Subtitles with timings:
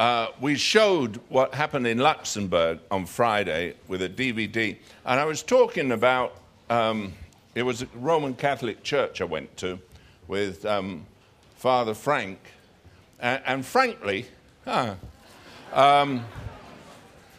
[0.00, 5.42] uh, we showed what happened in Luxembourg on Friday with a DVD, and I was
[5.42, 6.38] talking about
[6.70, 7.12] um,
[7.54, 9.78] it was a Roman Catholic church I went to
[10.26, 11.04] with um,
[11.56, 12.38] Father Frank,
[13.20, 14.24] and, and frankly,
[14.64, 14.94] huh,
[15.74, 16.24] um,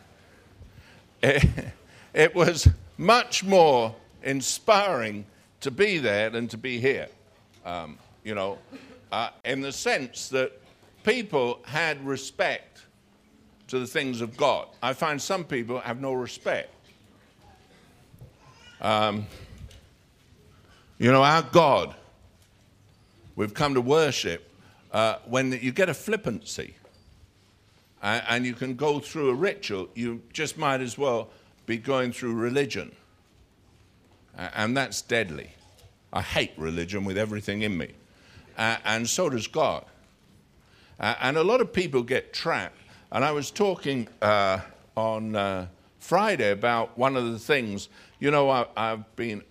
[1.24, 1.44] it,
[2.14, 5.26] it was much more inspiring
[5.62, 7.08] to be there than to be here.
[7.66, 8.60] Um, you know,
[9.12, 10.61] uh, in the sense that
[11.04, 12.84] people had respect
[13.68, 14.68] to the things of God.
[14.84, 16.74] I find some people have no respect.
[18.82, 19.28] Um,
[20.98, 21.96] you know, our God,
[23.36, 24.50] we've come to worship
[24.92, 26.76] uh, when you get a flippancy
[28.02, 31.30] and, and you can go through a ritual, you just might as well
[31.66, 32.92] be going through religion.
[34.38, 35.52] And that's deadly.
[36.12, 37.92] I hate religion with everything in me.
[38.58, 39.86] And so does God.
[41.02, 42.78] And a lot of people get trapped.
[43.12, 44.60] And I was talking uh,
[44.96, 49.42] on uh, Friday about one of the things, you know, I, have been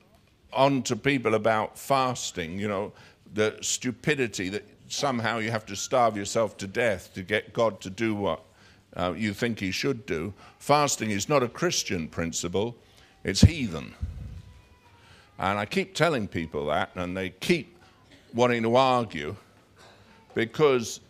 [0.52, 2.92] on to people about fasting, you know,
[3.34, 7.90] the stupidity that somehow you have to starve yourself to death to get God to
[7.90, 8.42] do what
[8.96, 10.32] uh, you think He should do.
[10.58, 12.76] Fasting is not a Christian principle,
[13.24, 13.94] it's heathen.
[15.38, 17.76] And I keep telling people that, and they keep
[18.34, 19.34] wanting to argue
[20.34, 21.00] because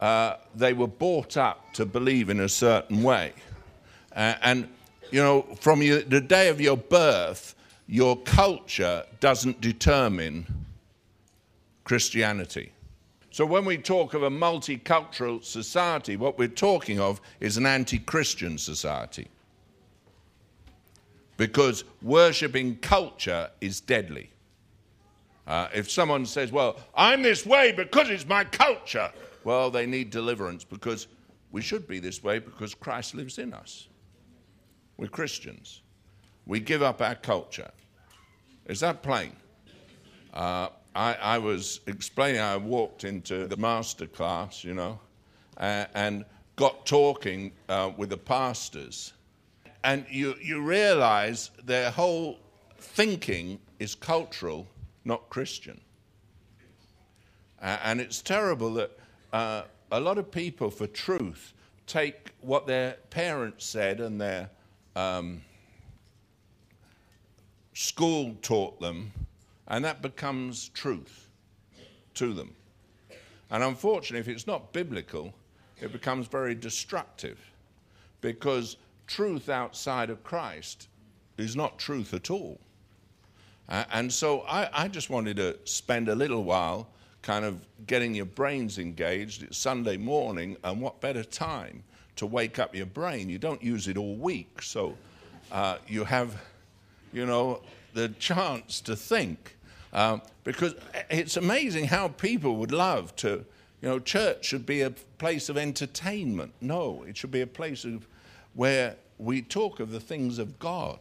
[0.00, 3.32] uh, they were brought up to believe in a certain way.
[4.14, 4.68] Uh, and,
[5.10, 7.54] you know, from you, the day of your birth,
[7.86, 10.46] your culture doesn't determine
[11.84, 12.72] Christianity.
[13.30, 17.98] So when we talk of a multicultural society, what we're talking of is an anti
[17.98, 19.28] Christian society
[21.36, 24.30] because worshipping culture is deadly.
[25.46, 29.10] Uh, if someone says, Well, I'm this way because it's my culture,
[29.44, 31.06] well, they need deliverance because
[31.50, 33.88] we should be this way because Christ lives in us.
[34.96, 35.82] We're Christians.
[36.46, 37.70] We give up our culture.
[38.66, 39.32] Is that plain?
[40.32, 45.00] Uh, I, I, was explaining, I walked into the master class, you know,
[45.56, 46.24] uh, and
[46.56, 49.12] got talking uh, with the pastors
[49.82, 52.38] and you, you realize their whole
[52.78, 54.66] thinking is cultural,
[55.04, 55.80] not Christian.
[57.60, 58.98] And it's terrible that
[59.32, 61.52] uh, a lot of people, for truth,
[61.86, 64.50] take what their parents said and their
[64.96, 65.42] um,
[67.74, 69.12] school taught them,
[69.68, 71.28] and that becomes truth
[72.14, 72.54] to them.
[73.50, 75.34] And unfortunately, if it's not biblical,
[75.80, 77.38] it becomes very destructive
[78.20, 78.76] because
[79.06, 80.88] truth outside of Christ
[81.38, 82.60] is not truth at all.
[83.68, 86.88] Uh, and so I, I, just wanted to spend a little while
[87.22, 89.42] kind of getting your brains engaged.
[89.42, 91.82] It's Sunday morning, and what better time
[92.16, 93.28] to wake up your brain?
[93.28, 94.96] You don't use it all week, so
[95.52, 96.40] uh, you have,
[97.12, 97.60] you know,
[97.94, 99.56] the chance to think.
[99.92, 100.74] Um, because
[101.10, 103.44] it's amazing how people would love to,
[103.82, 106.52] you know, church should be a place of entertainment.
[106.60, 108.06] No, it should be a place of
[108.54, 110.98] where we talk of the things of God.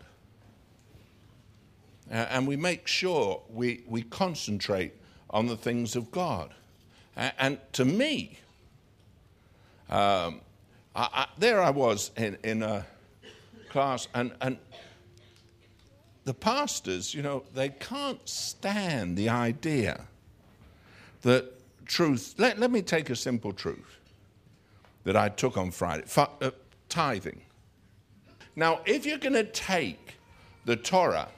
[2.12, 4.94] Uh, and we make sure we, we concentrate
[5.30, 6.54] on the things of God.
[7.16, 8.40] Uh, and to me,
[9.90, 10.42] um,
[10.96, 12.86] I, I, there I was in, in a
[13.70, 14.58] class, and, and
[16.26, 20.06] the pastors, you know, they can't stand the idea
[21.22, 21.46] that
[21.86, 22.36] truth.
[22.38, 23.98] Let, let me take a simple truth
[25.04, 26.04] that I took on Friday.
[26.16, 26.52] Uh,
[26.88, 27.42] tithing.
[28.56, 30.16] Now, if you're going to take
[30.66, 31.30] the Torah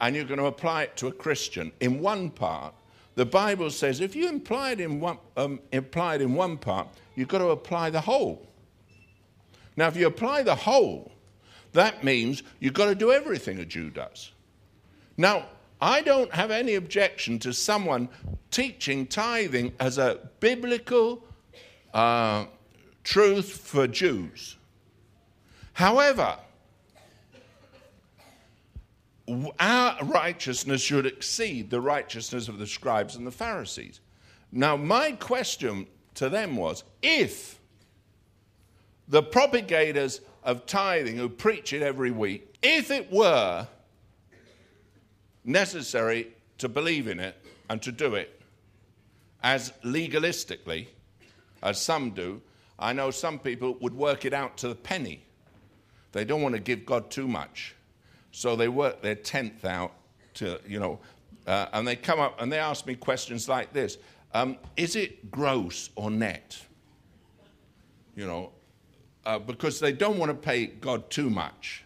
[0.00, 2.74] and you're going to apply it to a Christian in one part,
[3.14, 6.88] the Bible says if you imply it in one, um, imply it in one part,
[7.14, 8.46] you've got to apply the whole.
[9.76, 11.12] Now, if you apply the whole,
[11.72, 14.32] that means you've got to do everything a Jew does.
[15.16, 15.46] Now,
[15.80, 18.08] I don't have any objection to someone
[18.50, 21.24] teaching tithing as a biblical
[21.92, 22.46] uh,
[23.02, 24.56] truth for Jews.
[25.72, 26.36] However,
[29.58, 34.00] our righteousness should exceed the righteousness of the scribes and the Pharisees.
[34.50, 37.58] Now, my question to them was if
[39.08, 43.66] the propagators of tithing who preach it every week, if it were
[45.44, 47.36] necessary to believe in it
[47.68, 48.40] and to do it
[49.42, 50.86] as legalistically
[51.62, 52.40] as some do,
[52.78, 55.24] I know some people would work it out to the penny
[56.12, 57.74] they don't want to give God too much.
[58.32, 59.92] So they work their tenth out
[60.34, 60.98] to, you know,
[61.46, 63.98] uh, and they come up and they ask me questions like this
[64.34, 66.60] um, Is it gross or net?
[68.14, 68.50] you know,
[69.24, 71.84] uh, because they don't want to pay God too much.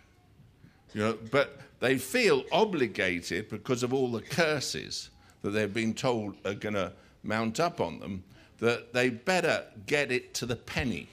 [0.94, 5.10] You know, but they feel obligated because of all the curses
[5.42, 8.24] that they've been told are going to mount up on them
[8.58, 11.08] that they better get it to the penny.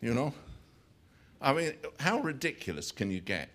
[0.00, 0.32] You know?
[1.40, 3.48] I mean, how ridiculous can you get?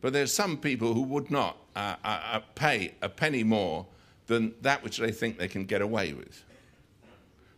[0.00, 3.86] But there's some people who would not uh, uh, uh, pay a penny more
[4.26, 6.44] than that which they think they can get away with.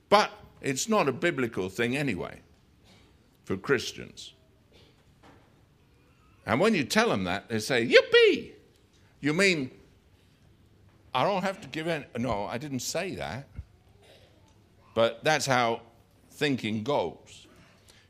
[0.08, 2.40] But it's not a biblical thing anyway
[3.44, 4.34] for Christians.
[6.46, 8.52] And when you tell them that, they say, Yippee!
[9.20, 9.70] You mean,
[11.14, 12.04] I don't have to give in?
[12.18, 13.48] No, I didn't say that.
[14.94, 15.80] But that's how
[16.30, 17.43] thinking goes.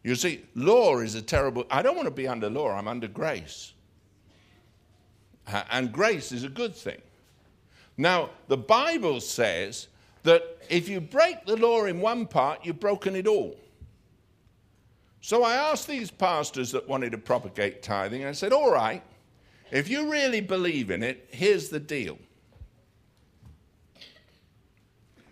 [0.05, 1.65] You see, law is a terrible.
[1.71, 3.73] I don't want to be under law, I'm under grace.
[5.71, 7.01] And grace is a good thing.
[7.97, 9.89] Now, the Bible says
[10.23, 13.57] that if you break the law in one part, you've broken it all.
[15.21, 19.03] So I asked these pastors that wanted to propagate tithing, I said, All right,
[19.71, 22.19] if you really believe in it, here's the deal.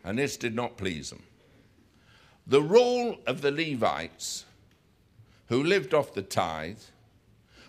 [0.04, 1.22] And this did not please them.
[2.46, 4.46] The rule of the Levites,
[5.52, 6.80] who lived off the tithe,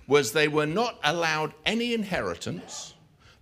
[0.07, 2.93] was they were not allowed any inheritance,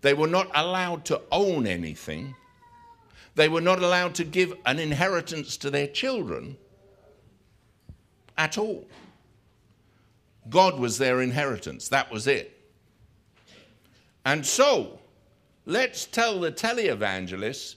[0.01, 2.33] they were not allowed to own anything,
[3.35, 6.57] they were not allowed to give an inheritance to their children
[8.35, 8.87] at all.
[10.49, 12.65] God was their inheritance, that was it.
[14.25, 14.97] And so,
[15.67, 17.75] let's tell the televangelists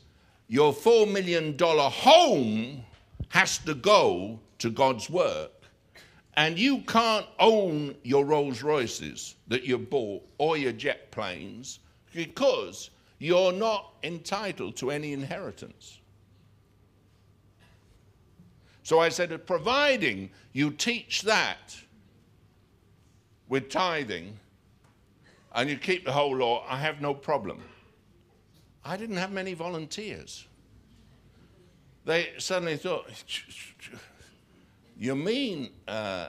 [0.48, 2.84] your $4 million home
[3.28, 5.50] has to go to God's work
[6.36, 11.80] and you can't own your Rolls Royces that you bought or your jet planes
[12.12, 16.00] because you're not entitled to any inheritance.
[18.82, 21.76] So I said, providing you teach that
[23.48, 24.38] with tithing
[25.54, 27.62] and you keep the whole law, I have no problem.
[28.84, 30.46] I didn't have many volunteers.
[32.04, 33.06] They suddenly thought,
[34.98, 36.28] you mean, uh,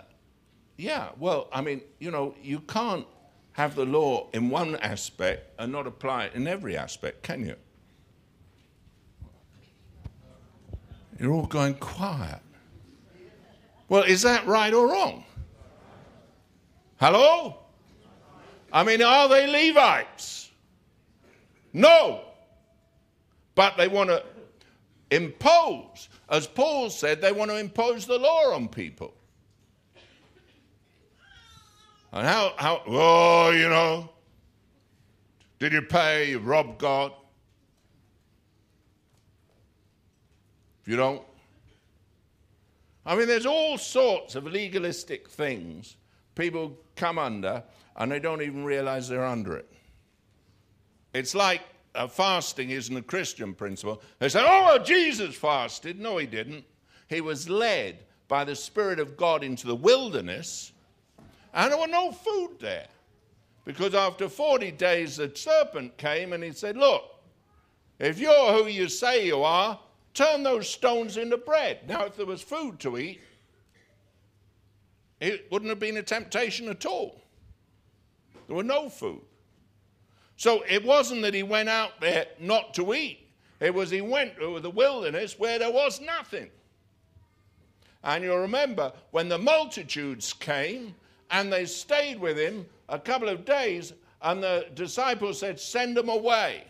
[0.78, 3.06] yeah, well, I mean, you know, you can't
[3.54, 7.56] have the law in one aspect and not apply it in every aspect, can you?
[11.20, 12.42] You're all going quiet.
[13.88, 15.24] Well, is that right or wrong?
[16.98, 17.60] Hello?
[18.74, 20.50] I mean, are they Levites?
[21.72, 22.22] No.
[23.54, 24.24] But they want to
[25.12, 26.10] impose.
[26.30, 29.13] As Paul said, they want to impose the law on people.
[32.12, 34.10] And how, how, oh, you know,
[35.60, 36.30] did you pay?
[36.30, 37.12] You robbed God.
[40.81, 41.22] If you don't,
[43.06, 45.98] I mean, there's all sorts of legalistic things
[46.36, 47.63] people come under
[47.95, 49.71] and they don't even realize they're under it.
[51.13, 51.62] It's like
[51.95, 54.01] uh, fasting isn't a Christian principle.
[54.19, 56.00] They say, oh, Jesus fasted.
[56.00, 56.65] No, he didn't.
[57.07, 60.71] He was led by the Spirit of God into the wilderness,
[61.53, 62.88] and there was no food there.
[63.63, 67.03] Because after 40 days, the serpent came and he said, Look,
[68.00, 69.80] if you're who you say you are,
[70.13, 71.80] turn those stones into bread.
[71.88, 73.21] Now, if there was food to eat,
[75.19, 77.21] it wouldn't have been a temptation at all.
[78.47, 79.21] There was no food.
[80.37, 83.27] So it wasn't that he went out there not to eat,
[83.59, 86.49] it was he went to the wilderness where there was nothing.
[88.04, 90.94] And you'll remember when the multitudes came
[91.31, 96.09] and they stayed with him a couple of days, and the disciples said, Send them
[96.09, 96.65] away.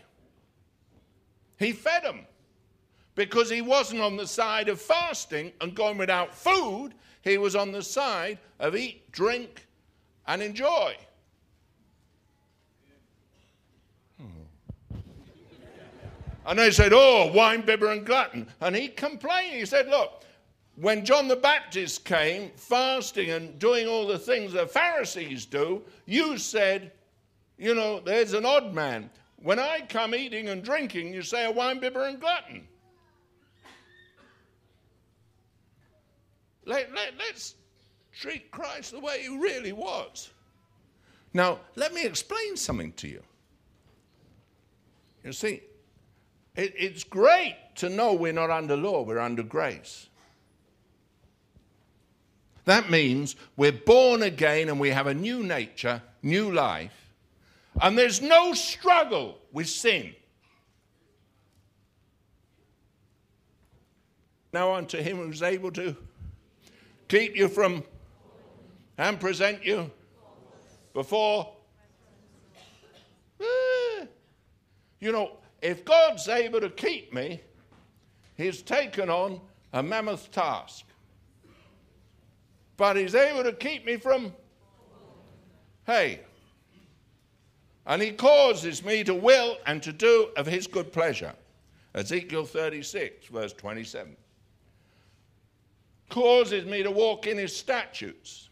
[1.58, 2.26] He fed them
[3.14, 7.72] because he wasn't on the side of fasting and going without food, he was on
[7.72, 9.66] the side of eat, drink,
[10.26, 10.96] and enjoy.
[16.46, 18.46] And they said, Oh, wine bibber and glutton.
[18.60, 19.56] And he complained.
[19.56, 20.22] He said, Look,
[20.76, 26.38] when John the Baptist came, fasting and doing all the things the Pharisees do, you
[26.38, 26.92] said,
[27.58, 29.10] You know, there's an odd man.
[29.42, 32.66] When I come eating and drinking, you say a wine bibber and glutton.
[36.64, 37.54] Let, let, let's
[38.12, 40.30] treat Christ the way he really was.
[41.32, 43.22] Now, let me explain something to you.
[45.22, 45.62] You see,
[46.56, 50.08] it, it's great to know we're not under law, we're under grace.
[52.64, 57.12] That means we're born again and we have a new nature, new life,
[57.80, 60.14] and there's no struggle with sin.
[64.52, 65.94] Now unto him who's able to
[67.08, 67.84] keep you from
[68.98, 69.90] and present you
[70.94, 71.52] before.
[73.40, 74.06] Eh.
[74.98, 77.40] You know, if God's able to keep me,
[78.36, 79.40] He's taken on
[79.72, 80.84] a mammoth task.
[82.76, 84.32] But He's able to keep me from,
[85.86, 86.20] hey,
[87.86, 91.34] and He causes me to will and to do of His good pleasure.
[91.94, 94.16] Ezekiel 36, verse 27.
[96.10, 98.50] Causes me to walk in His statutes.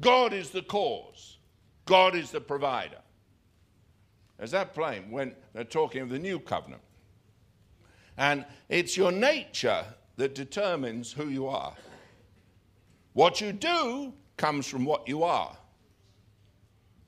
[0.00, 1.38] God is the cause,
[1.84, 2.98] God is the provider.
[4.40, 6.82] Is that plain when they're talking of the new covenant?
[8.16, 9.84] And it's your nature
[10.16, 11.74] that determines who you are.
[13.12, 15.56] What you do comes from what you are.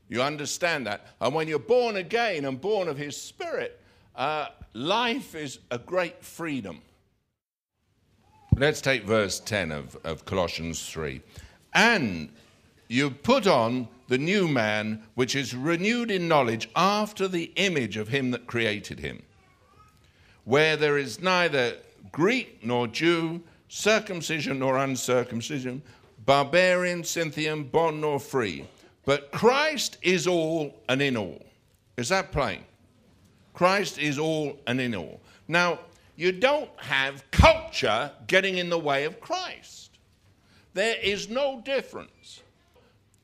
[0.09, 1.07] You understand that?
[1.21, 3.81] And when you're born again and born of His Spirit,
[4.15, 6.83] uh, life is a great freedom.
[8.57, 11.23] Let's take verse 10 of, of Colossians 3.
[11.73, 12.29] And
[12.89, 18.09] you put on the new man, which is renewed in knowledge after the image of
[18.09, 19.23] him that created him,
[20.45, 21.79] where there is neither
[22.13, 25.81] Greek nor Jew, circumcision nor uncircumcision,
[26.27, 28.67] barbarian, Scythian, bond nor free,
[29.07, 31.43] but Christ is all and in all.
[31.97, 32.65] Is that plain?
[33.55, 35.23] Christ is all and in all.
[35.49, 35.79] Now,
[36.17, 39.97] you don't have culture getting in the way of Christ.
[40.75, 42.42] There is no difference.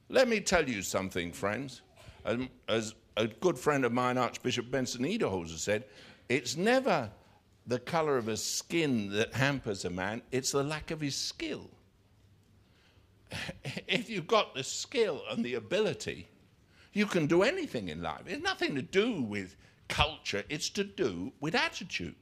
[0.09, 1.83] Let me tell you something, friends.
[2.25, 5.85] Um, as, a good friend of mine, Archbishop Benson Idahosa, said,
[6.29, 7.11] it's never
[7.67, 11.69] the color of his skin that hampers a man, it's the lack of his skill.
[13.89, 16.29] If you've got the skill and the ability,
[16.93, 18.23] you can do anything in life.
[18.27, 19.57] It's nothing to do with
[19.89, 22.15] culture, it's to do with attitude.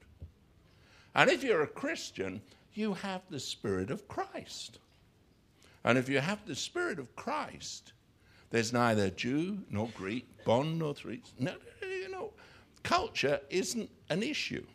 [1.15, 2.41] And if you're a Christian,
[2.75, 4.79] you have the Spirit of Christ.
[5.87, 7.93] And if you have the Spirit of Christ,
[8.51, 11.23] there's neither Jew nor Greek, bond nor free.
[11.39, 12.33] No, you know,
[12.83, 14.67] culture isn't an issue.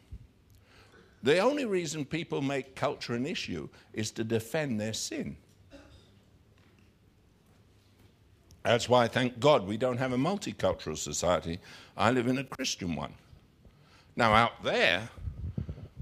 [1.22, 5.36] The only reason people make culture an issue is to defend their sin.
[8.64, 11.60] That's why, thank God, we don't have a multicultural society.
[11.98, 13.14] I live in a Christian one.
[14.16, 15.10] Now, out there,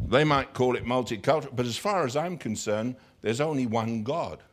[0.08, 4.44] they might call it multicultural, but as far as I'm concerned, there's only one God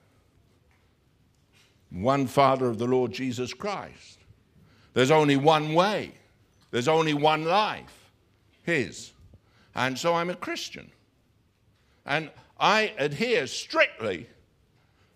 [1.90, 4.18] one Father of the Lord Jesus Christ.
[4.94, 6.14] There's only one way,
[6.70, 8.10] there's only one life,
[8.62, 9.12] His.
[9.74, 10.90] And so I'm a Christian.
[12.06, 14.26] And I adhere strictly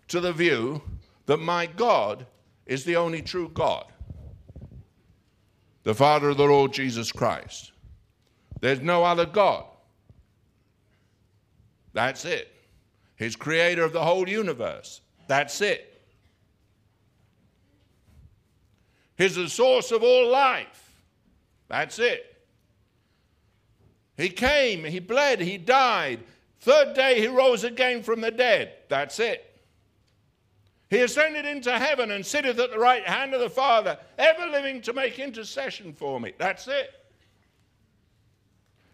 [0.09, 0.81] to the view
[1.25, 2.25] that my God
[2.65, 3.85] is the only true God,
[5.83, 7.71] the Father of the Lord Jesus Christ.
[8.59, 9.65] There's no other God.
[11.93, 12.51] That's it.
[13.17, 15.01] He's creator of the whole universe.
[15.27, 15.90] That's it.
[19.21, 20.95] He's the source of all life.
[21.67, 22.43] That's it.
[24.17, 26.21] He came, he bled, he died.
[26.61, 28.73] Third day he rose again from the dead.
[28.89, 29.59] That's it.
[30.89, 34.81] He ascended into heaven and sitteth at the right hand of the Father, ever living
[34.81, 36.33] to make intercession for me.
[36.39, 36.89] That's it.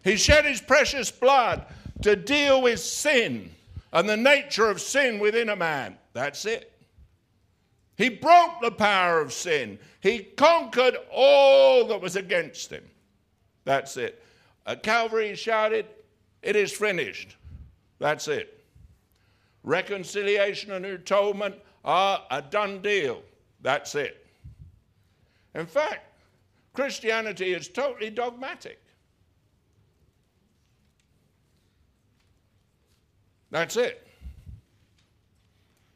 [0.04, 1.64] He shed his precious blood
[2.02, 3.50] to deal with sin
[3.94, 5.96] and the nature of sin within a man.
[6.12, 6.67] That's it.
[7.98, 9.76] He broke the power of sin.
[10.00, 12.84] He conquered all that was against him.
[13.64, 14.22] That's it.
[14.66, 15.84] At Calvary, he shouted,
[16.40, 17.36] It is finished.
[17.98, 18.64] That's it.
[19.64, 23.20] Reconciliation and atonement are a done deal.
[23.62, 24.24] That's it.
[25.56, 26.04] In fact,
[26.74, 28.80] Christianity is totally dogmatic.
[33.50, 34.06] That's it.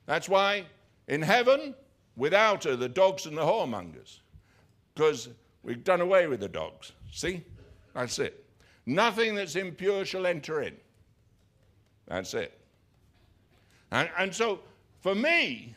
[0.06, 0.64] That's why
[1.06, 1.76] in heaven
[2.16, 4.20] without her, the dogs and the whoremongers,
[4.94, 5.28] because
[5.62, 6.92] we've done away with the dogs.
[7.10, 7.44] See?
[7.94, 8.44] That's it.
[8.86, 10.76] Nothing that's impure shall enter in.
[12.06, 12.58] That's it.
[13.90, 14.60] And, and so,
[15.00, 15.74] for me,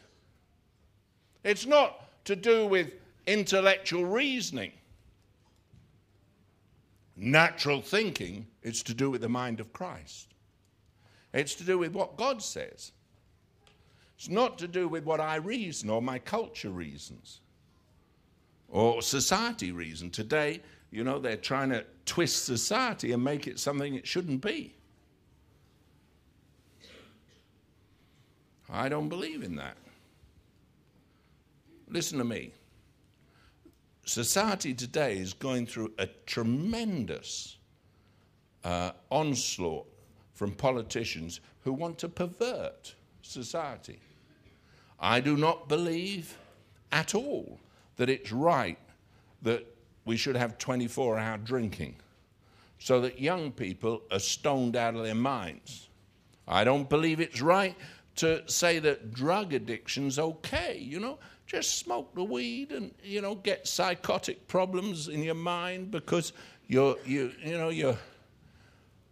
[1.44, 2.94] it's not to do with
[3.28, 4.72] intellectual reasoning,
[7.16, 10.34] natural thinking, it's to do with the mind of Christ.
[11.34, 12.94] It's to do with what God says.
[14.18, 17.42] It's not to do with what I reason or my culture reasons
[18.70, 20.10] or society reason.
[20.10, 24.76] Today, you know, they're trying to twist society and make it something it shouldn't be.
[28.70, 29.78] I don't believe in that.
[31.88, 32.52] Listen to me.
[34.06, 37.58] Society today is going through a tremendous
[38.64, 39.88] uh, onslaught
[40.34, 44.00] from politicians who want to pervert society.
[45.00, 46.38] I do not believe
[46.92, 47.60] at all
[47.98, 48.78] that it's right
[49.42, 49.66] that
[50.06, 51.96] we should have 24 hour drinking
[52.80, 55.90] so that young people are stoned out of their minds.
[56.48, 57.76] I don't believe it's right
[58.18, 61.18] to say that drug addiction's okay, you know.
[61.48, 66.34] Just smoke the weed and, you know, get psychotic problems in your mind because
[66.68, 67.98] you're, you, you know, you're,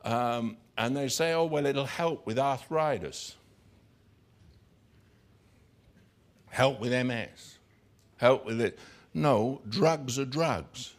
[0.04, 3.36] um, and they say, oh, well, it'll help with arthritis,
[6.54, 7.58] help with MS,
[8.18, 8.78] help with it.
[9.12, 10.94] No, drugs are drugs.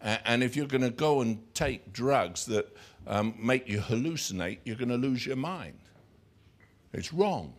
[0.00, 2.74] And if you're going to go and take drugs that
[3.06, 5.78] um, make you hallucinate, you're going to lose your mind.
[6.94, 7.52] It's wrong.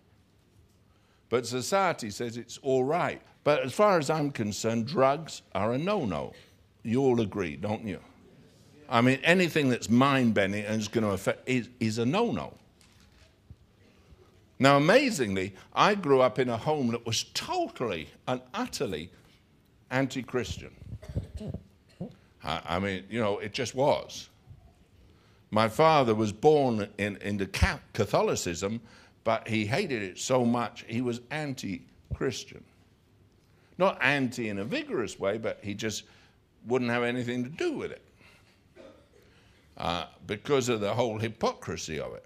[1.30, 3.22] But society says it's all right.
[3.44, 6.34] But as far as I'm concerned, drugs are a no no.
[6.82, 8.00] You all agree, don't you?
[8.90, 12.32] I mean, anything that's mind bending and is going to affect is, is a no
[12.32, 12.54] no.
[14.60, 19.12] Now, amazingly, I grew up in a home that was totally and utterly
[19.92, 20.72] anti Christian.
[22.44, 24.30] I, I, mean, you know, it just was.
[25.52, 28.82] My father was born in, into Catholicism,
[29.24, 31.84] but he hated it so much he was anti
[32.16, 32.64] Christian.
[33.78, 36.04] Not anti in a vigorous way, but he just
[36.66, 38.02] wouldn't have anything to do with it
[39.78, 42.26] uh, because of the whole hypocrisy of it.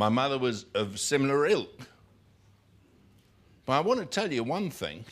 [0.00, 1.86] My mother was of similar ilk.
[3.66, 5.04] But I want to tell you one thing.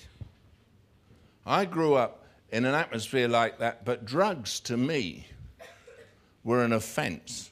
[1.45, 5.26] I grew up in an atmosphere like that, but drugs to me
[6.42, 7.50] were an offense.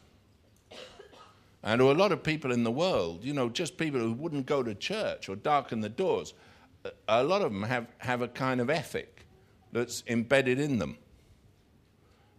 [1.63, 4.47] And to a lot of people in the world, you know, just people who wouldn't
[4.47, 6.33] go to church or darken the doors,
[7.07, 9.27] a lot of them have, have a kind of ethic
[9.73, 10.97] that's embedded in them.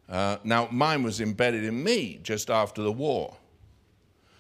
[0.10, 3.38] Uh, now, mine was embedded in me just after the war.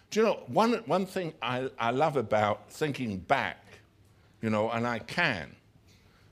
[0.10, 3.63] Do you know, one, one thing I, I love about thinking back,
[4.41, 5.54] you know, and I can,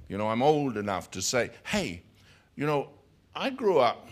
[0.08, 2.02] you know, I'm old enough to say, hey,
[2.56, 2.90] you know,
[3.36, 4.08] I grew up,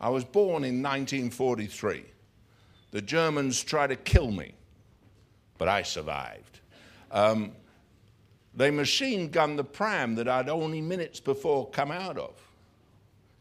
[0.00, 2.04] I was born in 1943.
[2.92, 4.54] The Germans tried to kill me,
[5.58, 6.60] but I survived.
[7.10, 7.52] Um,
[8.54, 12.43] they machine gunned the pram that I'd only minutes before come out of.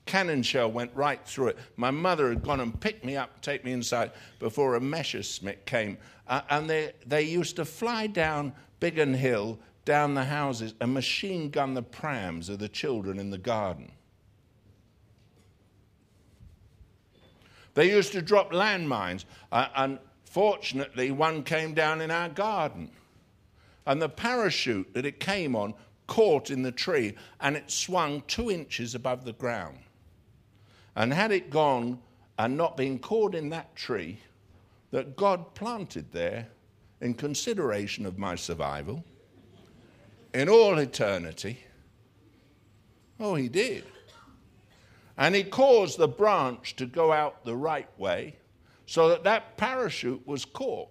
[0.06, 1.58] Cannon shell went right through it.
[1.76, 5.98] My mother had gone and picked me up, take me inside before a Messerschmitt came.
[6.28, 11.50] Uh, and they, they used to fly down Biggin Hill, down the houses, and machine
[11.50, 13.92] gun the prams of the children in the garden.
[17.74, 22.92] They used to drop landmines, uh, and fortunately, one came down in our garden.
[23.86, 25.74] And the parachute that it came on
[26.08, 29.80] caught in the tree, and it swung two inches above the ground.
[30.96, 32.00] And had it gone
[32.38, 34.20] and not been caught in that tree
[34.92, 36.48] that God planted there
[37.02, 39.04] in consideration of my survival
[40.34, 41.60] in all eternity,
[43.20, 43.84] oh, He did.
[45.18, 48.36] And He caused the branch to go out the right way
[48.86, 50.90] so that that parachute was caught.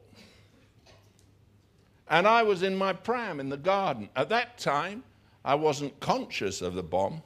[2.08, 4.08] And I was in my pram in the garden.
[4.16, 5.02] At that time,
[5.44, 7.22] I wasn't conscious of the bomb.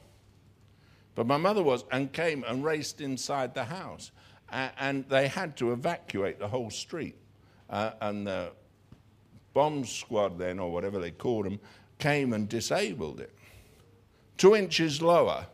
[1.17, 4.11] But my mother was and came and raced inside the house.
[4.51, 7.15] and they had to evacuate the whole street.
[7.71, 8.51] Uh, and the
[9.55, 11.59] bomb squad, then, or whatever they called them,
[11.97, 13.33] came and disabled it.
[14.37, 15.47] Two inches lower,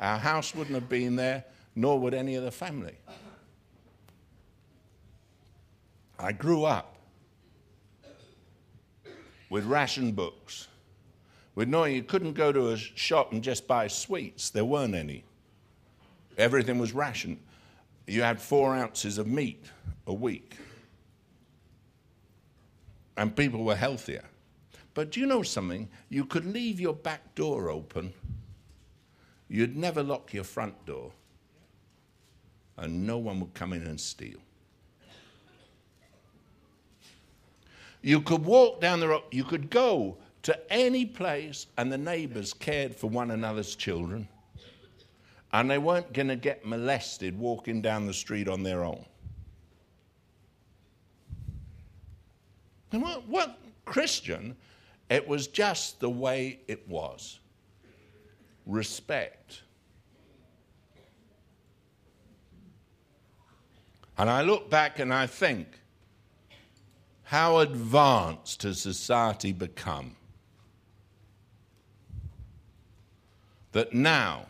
[0.00, 1.44] our house wouldn't have been there,
[1.76, 2.96] nor would any of the family.
[6.18, 6.96] I grew up
[9.50, 10.67] with ration books
[11.58, 14.50] with knowing you couldn't go to a shop and just buy sweets.
[14.50, 15.24] There weren't any.
[16.36, 17.40] Everything was rationed.
[18.06, 19.64] You had four ounces of meat
[20.06, 20.54] a week.
[23.16, 24.22] And people were healthier.
[24.94, 25.88] But do you know something?
[26.08, 28.12] You could leave your back door open.
[29.48, 31.10] You'd never lock your front door.
[32.76, 34.38] And no one would come in and steal.
[38.00, 42.52] You could walk down the road, you could go to any place, and the neighbors
[42.54, 44.28] cared for one another's children,
[45.52, 49.04] and they weren't going to get molested walking down the street on their own.
[52.92, 54.56] And what, what Christian?
[55.10, 57.40] It was just the way it was.
[58.66, 59.62] Respect.
[64.18, 65.68] And I look back and I think,
[67.22, 70.16] how advanced has society become?
[73.78, 74.44] That now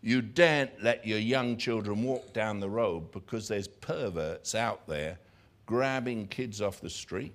[0.00, 5.18] you daren't let your young children walk down the road because there's perverts out there
[5.66, 7.34] grabbing kids off the street.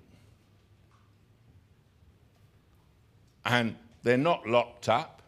[3.46, 5.22] And they're not locked up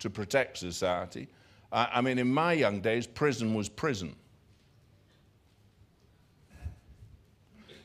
[0.00, 1.28] to protect society.
[1.72, 4.14] I mean, in my young days, prison was prison.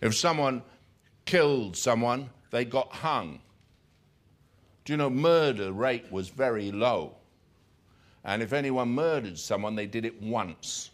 [0.02, 0.64] If someone
[1.24, 3.40] killed someone, they got hung.
[4.84, 7.16] Do you know murder rate was very low?
[8.24, 10.92] And if anyone murdered someone, they did it once.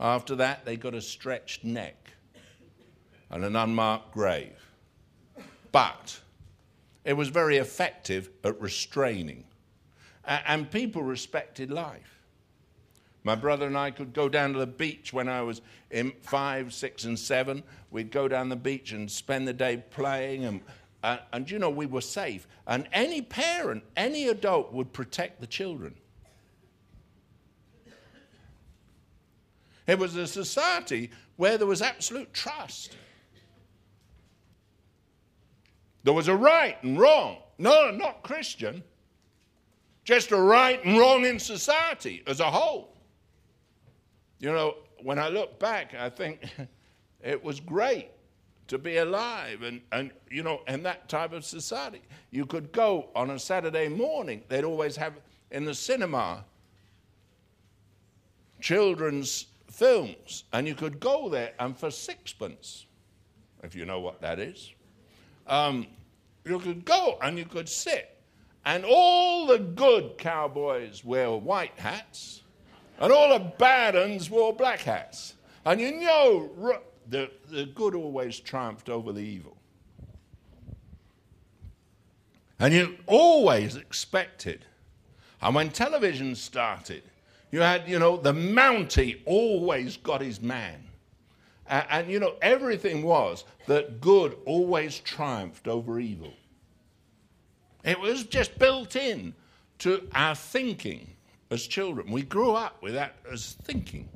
[0.00, 2.12] After that, they got a stretched neck
[3.30, 4.58] and an unmarked grave.
[5.70, 6.20] But
[7.04, 9.44] it was very effective at restraining.
[10.24, 12.14] And people respected life.
[13.24, 16.74] My brother and I could go down to the beach when I was in five,
[16.74, 17.62] six, and seven.
[17.90, 20.60] We'd go down the beach and spend the day playing, and,
[21.02, 22.46] uh, and you know, we were safe.
[22.66, 25.94] And any parent, any adult would protect the children.
[29.86, 32.96] It was a society where there was absolute trust.
[36.04, 37.38] There was a right and wrong.
[37.58, 38.82] No, not Christian.
[40.04, 42.94] Just a right and wrong in society as a whole.
[44.38, 46.40] You know, when I look back, I think
[47.22, 48.10] it was great
[48.66, 53.10] to be alive and, and you know in that type of society you could go
[53.14, 55.12] on a saturday morning they'd always have
[55.50, 56.42] in the cinema
[58.60, 62.86] children's films and you could go there and for sixpence
[63.62, 64.72] if you know what that is
[65.46, 65.86] um,
[66.44, 68.16] you could go and you could sit
[68.64, 72.44] and all the good cowboys wear white hats
[72.98, 75.34] and all the bad ones wore black hats.
[75.64, 79.56] And you know, the, the good always triumphed over the evil.
[82.58, 84.64] And you always expected.
[85.42, 87.02] And when television started,
[87.54, 90.82] you had, you know, the Mountie always got his man.
[91.68, 96.32] And, and, you know, everything was that good always triumphed over evil.
[97.84, 99.34] It was just built in
[99.78, 101.08] to our thinking
[101.52, 102.10] as children.
[102.10, 104.08] We grew up with that as thinking.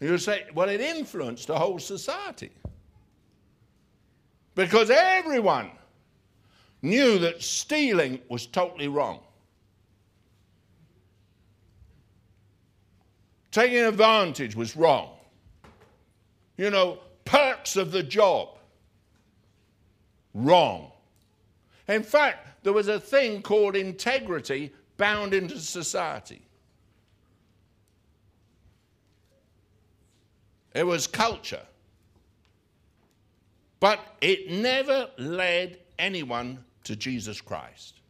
[0.00, 2.50] You say, well, it influenced the whole society.
[4.56, 5.70] Because everyone
[6.82, 9.20] knew that stealing was totally wrong.
[13.56, 15.16] Taking advantage was wrong.
[16.58, 18.50] You know, perks of the job,
[20.34, 20.92] wrong.
[21.88, 26.42] In fact, there was a thing called integrity bound into society.
[30.74, 31.64] It was culture.
[33.80, 38.00] But it never led anyone to Jesus Christ.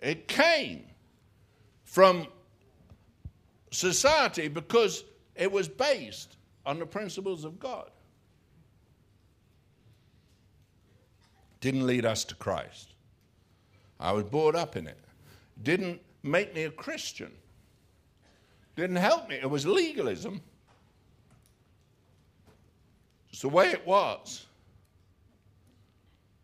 [0.00, 0.88] It came
[1.98, 2.28] from
[3.72, 5.02] society because
[5.34, 7.90] it was based on the principles of God.
[11.60, 12.94] Didn't lead us to Christ.
[13.98, 15.00] I was brought up in it.
[15.64, 17.32] Didn't make me a Christian.
[18.76, 19.34] Didn't help me.
[19.34, 20.40] It was legalism.
[23.30, 24.46] It's the way it was.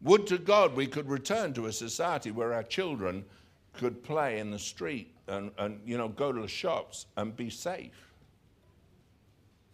[0.03, 3.25] Would to God we could return to a society where our children
[3.73, 7.51] could play in the street and, and you know, go to the shops and be
[7.51, 8.13] safe.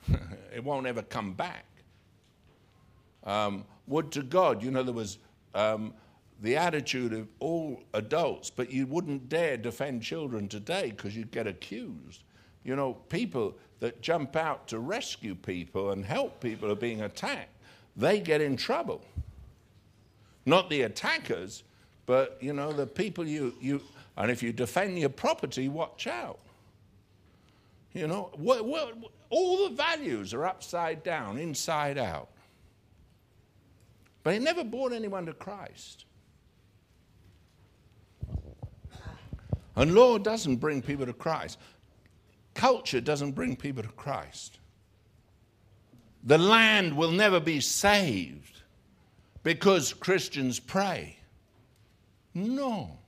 [0.55, 1.67] it won't ever come back.
[3.25, 5.19] Um, would to God, you know, there was
[5.55, 5.93] um,
[6.41, 11.47] the attitude of all adults, but you wouldn't dare defend children today because you'd get
[11.47, 12.25] accused.
[12.65, 17.03] You know, people that jump out to rescue people and help people who are being
[17.03, 17.57] attacked,
[17.97, 19.03] they get in trouble.
[20.47, 21.65] Not the attackers,
[22.07, 23.83] but, you know, the people you, you
[24.21, 26.41] and if you defend your property, watch out.
[27.95, 28.95] You know, what, what,
[29.31, 32.29] all the values are upside down, inside out.
[34.23, 36.05] But it never brought anyone to Christ.
[39.75, 41.59] And law doesn't bring people to Christ.
[42.53, 44.59] Culture doesn't bring people to Christ.
[46.25, 48.61] The land will never be saved
[49.43, 51.17] because Christians pray.
[52.35, 53.00] No.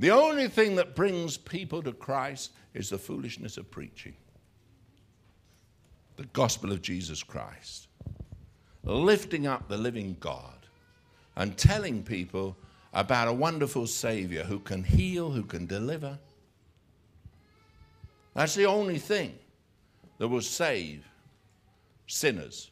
[0.00, 4.14] The only thing that brings people to Christ is the foolishness of preaching
[6.16, 7.88] the gospel of Jesus Christ,
[8.82, 10.66] lifting up the living God
[11.36, 12.56] and telling people
[12.92, 16.18] about a wonderful Savior who can heal, who can deliver.
[18.34, 19.38] That's the only thing
[20.18, 21.06] that will save
[22.06, 22.70] sinners.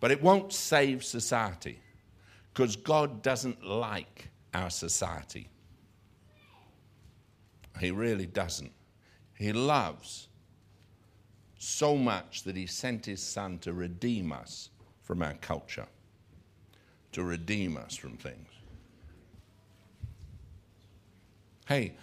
[0.00, 1.80] But it won't save society
[2.52, 5.48] because God doesn't like our society.
[7.80, 8.72] He really doesn't.
[9.34, 10.28] He loves
[11.58, 14.70] so much that he sent his son to redeem us
[15.02, 15.86] from our culture,
[17.12, 18.48] to redeem us from things.
[21.66, 21.94] Hey,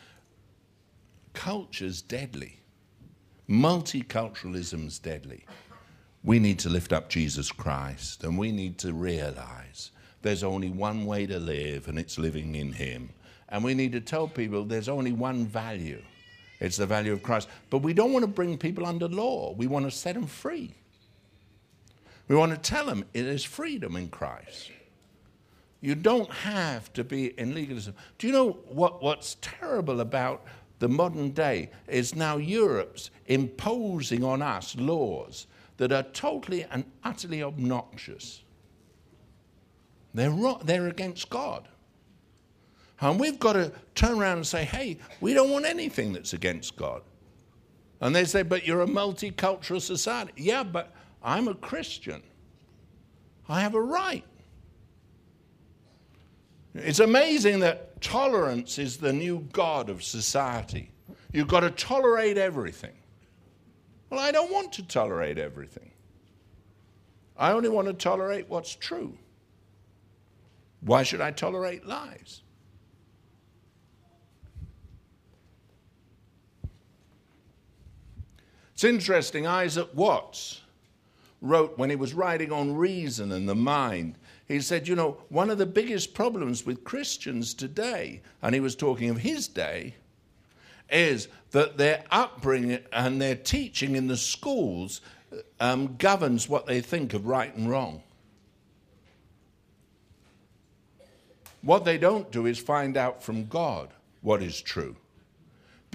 [1.33, 2.59] culture's deadly.
[3.49, 5.45] Multiculturalism's deadly.
[6.23, 11.05] We need to lift up Jesus Christ and we need to realize there's only one
[11.05, 13.09] way to live and it's living in Him.
[13.49, 16.01] And we need to tell people there's only one value
[16.59, 17.49] it's the value of Christ.
[17.69, 20.73] But we don't want to bring people under law, we want to set them free.
[22.27, 24.71] We want to tell them it is freedom in Christ.
[25.79, 27.93] You don't have to be in legalism.
[28.17, 30.43] Do you know what, what's terrible about
[30.79, 35.45] the modern day is now Europe's imposing on us laws
[35.77, 38.41] that are totally and utterly obnoxious.
[40.15, 41.67] They're, they're against God.
[43.01, 46.75] And we've got to turn around and say, hey, we don't want anything that's against
[46.75, 47.01] God.
[48.01, 50.31] And they say, but you're a multicultural society.
[50.37, 52.23] Yeah, but I'm a Christian.
[53.49, 54.23] I have a right.
[56.73, 60.91] It's amazing that tolerance is the new God of society.
[61.31, 62.93] You've got to tolerate everything.
[64.09, 65.91] Well, I don't want to tolerate everything.
[67.37, 69.17] I only want to tolerate what's true.
[70.81, 72.41] Why should I tolerate lies?
[78.75, 80.59] It's interesting, Isaac Watts
[81.41, 84.17] wrote when he was writing on reason and the mind,
[84.49, 88.75] he said, You know, one of the biggest problems with Christians today, and he was
[88.75, 89.95] talking of his day,
[90.91, 94.99] is that their upbringing and their teaching in the schools
[95.61, 98.03] um, governs what they think of right and wrong.
[101.61, 103.89] What they don't do is find out from God
[104.21, 104.97] what is true.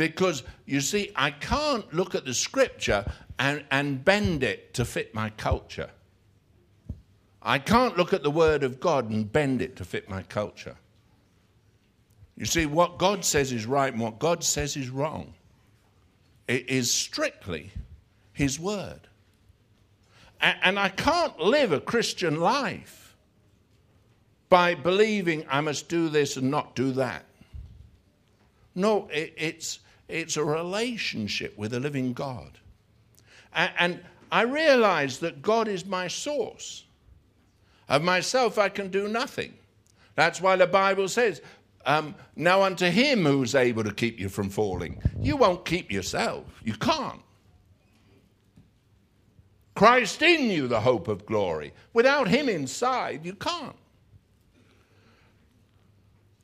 [0.01, 3.05] Because you see, I can't look at the scripture
[3.39, 5.91] and, and bend it to fit my culture.
[7.43, 10.77] I can't look at the word of God and bend it to fit my culture.
[12.35, 15.35] You see, what God says is right and what God says is wrong.
[16.49, 17.71] It is strictly
[18.33, 19.01] His word.
[20.41, 23.15] And I can't live a Christian life
[24.49, 27.27] by believing I must do this and not do that.
[28.75, 32.59] No, it's, it's a relationship with a living God.
[33.53, 36.85] And I realize that God is my source.
[37.89, 39.55] Of myself, I can do nothing.
[40.15, 41.43] That's why the Bible says,
[41.87, 45.03] um, Now unto him who's able to keep you from falling.
[45.21, 46.45] You won't keep yourself.
[46.65, 47.21] You can't.
[49.75, 51.73] Christ in you, the hope of glory.
[51.93, 53.77] Without him inside, you can't.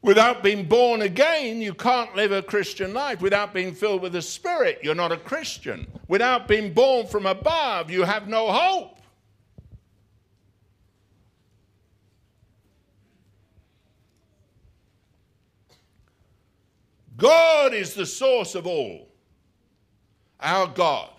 [0.06, 3.20] Without being born again, you can't live a Christian life.
[3.20, 5.84] Without being filled with the Spirit, you're not a Christian.
[6.06, 9.00] Without being born from above, you have no hope.
[17.16, 19.08] God is the source of all,
[20.38, 21.10] our God.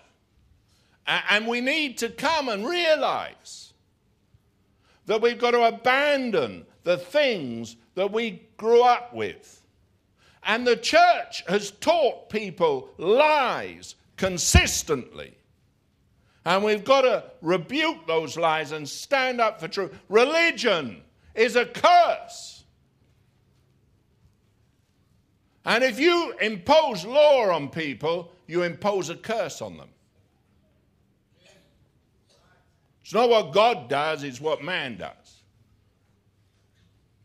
[1.06, 3.74] And we need to come and realize
[5.08, 9.64] that we've got to abandon the things that we grew up with.
[10.44, 15.34] And the church has taught people lies consistently.
[16.46, 19.98] And we've got to rebuke those lies and stand up for truth.
[20.10, 21.02] Religion
[21.34, 22.64] is a curse.
[25.66, 29.90] And if you impose law on people, you impose a curse on them.
[33.02, 35.27] It's not what God does, it's what man does.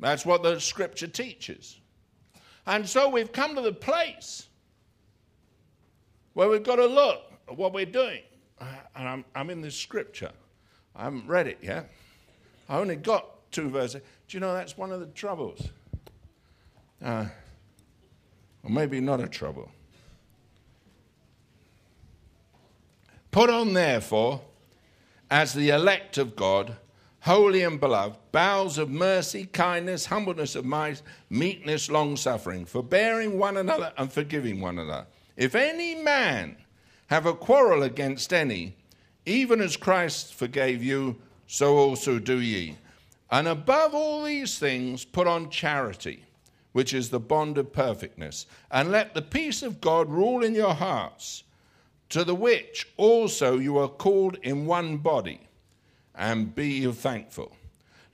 [0.03, 1.81] That's what the scripture teaches.
[2.67, 4.49] And so we've come to the place
[6.35, 8.23] where we've got to look at what we're doing.
[8.61, 10.33] And I'm, I'm in this scripture.
[10.95, 11.91] I haven't read it yet.
[12.69, 14.03] I only got two verses.
[14.29, 15.69] Do you know that's one of the troubles?
[17.03, 17.27] Uh,
[18.65, 19.71] or maybe not a trouble.
[23.31, 24.41] Put on, therefore,
[25.31, 26.77] as the elect of God,
[27.23, 33.57] holy and beloved, bowels of mercy, kindness, humbleness of mind, meekness, long suffering, forbearing one
[33.57, 35.07] another and forgiving one another.
[35.37, 36.57] If any man
[37.07, 38.75] have a quarrel against any,
[39.25, 42.77] even as Christ forgave you, so also do ye.
[43.31, 46.25] And above all these things, put on charity,
[46.73, 48.47] which is the bond of perfectness.
[48.69, 51.45] And let the peace of God rule in your hearts,
[52.09, 55.47] to the which also you are called in one body
[56.15, 57.57] and be you thankful.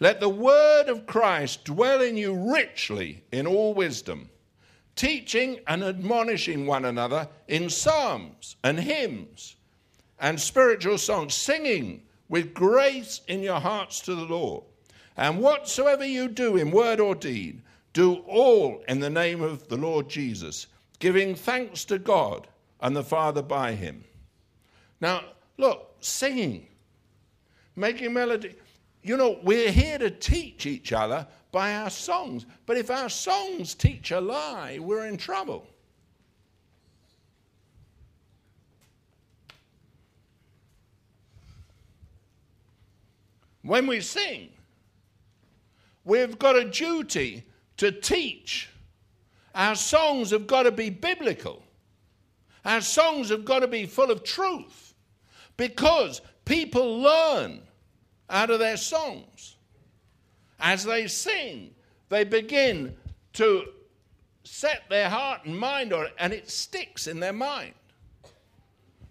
[0.00, 4.30] Let the word of Christ dwell in you richly in all wisdom,
[4.94, 9.56] teaching and admonishing one another in psalms and hymns
[10.20, 14.64] and spiritual songs, singing with grace in your hearts to the Lord.
[15.16, 19.76] And whatsoever you do in word or deed, do all in the name of the
[19.76, 20.68] Lord Jesus,
[21.00, 22.46] giving thanks to God
[22.80, 24.04] and the Father by him.
[25.00, 25.22] Now,
[25.56, 26.68] look, singing,
[27.78, 28.54] making melody.
[29.02, 32.44] You know, we're here to teach each other by our songs.
[32.66, 35.66] But if our songs teach a lie, we're in trouble.
[43.62, 44.48] When we sing,
[46.04, 47.44] we've got a duty
[47.76, 48.70] to teach.
[49.54, 51.62] Our songs have got to be biblical.
[52.64, 54.94] Our songs have got to be full of truth
[55.56, 57.60] because people learn
[58.30, 59.56] out of their songs.
[60.60, 61.74] As they sing,
[62.08, 62.96] they begin
[63.34, 63.64] to
[64.44, 67.74] set their heart and mind on it, and it sticks in their mind.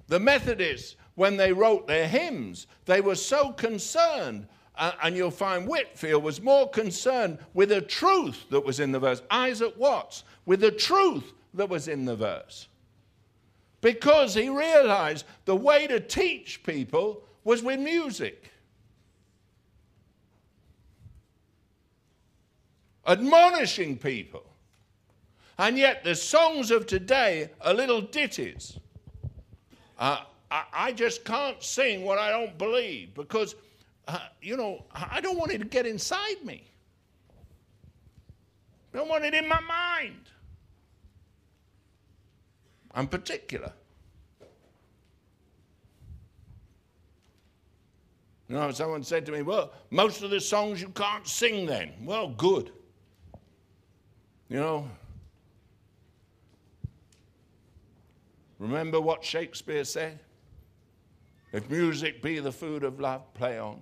[0.07, 4.47] The Methodists, when they wrote their hymns, they were so concerned.
[4.75, 8.99] Uh, and you'll find Whitefield was more concerned with the truth that was in the
[8.99, 9.21] verse.
[9.31, 12.67] Isaac Watts, with the truth that was in the verse.
[13.81, 18.51] Because he realized the way to teach people was with music.
[23.07, 24.43] Admonishing people.
[25.57, 28.77] And yet, the songs of today are little ditties.
[29.97, 33.55] Uh, I, I, just can't sing what I don't believe because,
[34.07, 36.63] uh, you know, I don't want it to get inside me.
[38.93, 40.29] I don't want it in my mind.
[42.93, 43.73] I'm particular.
[48.47, 51.93] You know, someone said to me, Well, most of the songs you can't sing then.
[52.03, 52.71] Well, good.
[54.49, 54.89] You know,
[58.59, 60.19] remember what Shakespeare said?
[61.51, 63.79] If music be the food of love, play on.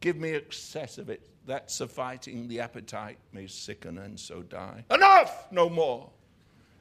[0.00, 4.84] Give me excess of it, that sufficing the appetite may sicken and so die.
[4.90, 5.48] Enough!
[5.50, 6.10] No more.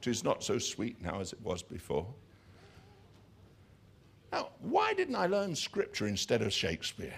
[0.02, 2.08] Tis not so sweet now as it was before.
[4.32, 7.13] Now, why didn't I learn scripture instead of Shakespeare?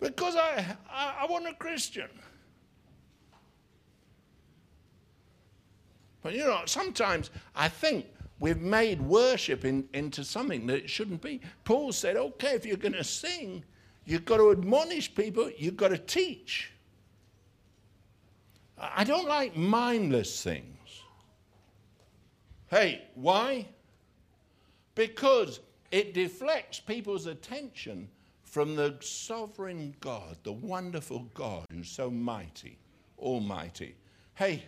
[0.00, 2.08] Because I, I, I want a Christian.
[6.28, 8.04] But you know, sometimes I think
[8.38, 11.40] we've made worship in, into something that it shouldn't be.
[11.64, 13.64] Paul said, okay, if you're going to sing,
[14.04, 16.70] you've got to admonish people, you've got to teach.
[18.76, 21.00] I don't like mindless things.
[22.66, 23.66] Hey, why?
[24.96, 25.60] Because
[25.90, 28.06] it deflects people's attention
[28.42, 32.76] from the sovereign God, the wonderful God who's so mighty,
[33.18, 33.96] almighty.
[34.34, 34.64] Hey,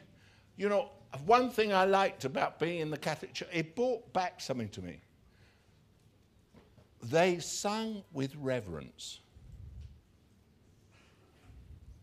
[0.57, 0.89] you know,
[1.27, 4.83] one thing I liked about being in the Catholic Church, it brought back something to
[4.83, 5.01] me.
[7.03, 9.21] They sung with reverence.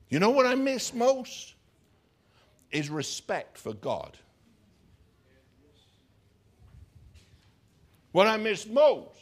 [0.10, 1.54] You know what I miss most?
[2.72, 4.18] Is respect for God.
[8.12, 9.20] What I miss most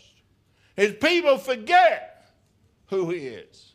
[0.77, 2.31] is people forget
[2.87, 3.74] who He is.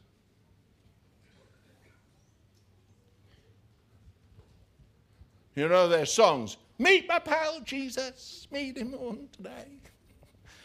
[5.61, 6.57] You know their songs.
[6.79, 9.67] Meet my pal Jesus, meet him on today.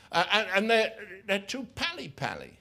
[0.10, 0.93] Uh, and, and they're,
[1.27, 2.58] they're too pally pally.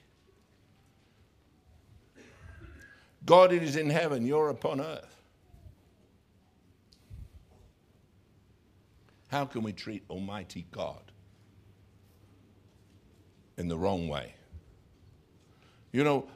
[3.25, 5.15] God is in heaven, you're upon earth.
[9.29, 11.13] How can we treat Almighty God
[13.55, 14.35] in the wrong way?
[15.93, 16.27] You know,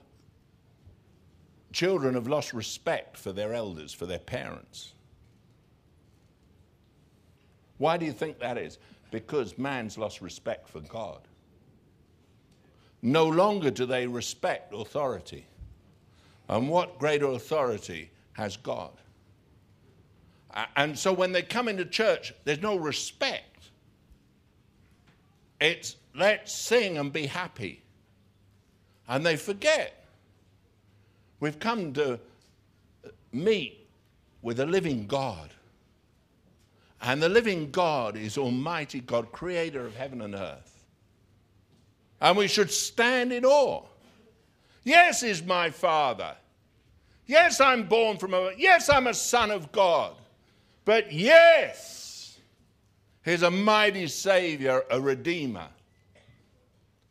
[1.73, 4.93] children have lost respect for their elders, for their parents.
[7.79, 8.77] Why do you think that is?
[9.09, 11.21] Because man's lost respect for God.
[13.01, 15.47] No longer do they respect authority.
[16.47, 18.91] And what greater authority has God?
[20.75, 23.69] And so when they come into church, there's no respect.
[25.61, 27.83] It's let's sing and be happy.
[29.07, 30.05] And they forget.
[31.39, 32.19] We've come to
[33.31, 33.87] meet
[34.41, 35.51] with a living God.
[37.01, 40.83] And the living God is Almighty God, creator of heaven and earth.
[42.19, 43.83] And we should stand in awe.
[44.83, 46.35] Yes, is my Father.
[47.25, 48.51] Yes, I'm born from a.
[48.57, 50.13] Yes, I'm a son of God.
[50.83, 52.39] But yes,
[53.23, 55.67] He's a mighty Savior, a Redeemer.